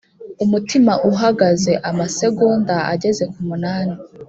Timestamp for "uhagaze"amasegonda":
1.11-2.75